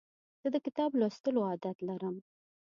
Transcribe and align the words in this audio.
زه 0.41 0.47
د 0.53 0.57
کتاب 0.65 0.91
لوستلو 0.99 1.39
عادت 1.49 1.77
لرم. 1.89 2.15